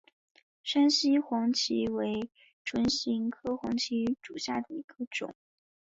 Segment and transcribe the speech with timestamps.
[0.63, 2.27] 山西黄芩为
[2.65, 5.35] 唇形科黄芩属下的一个种。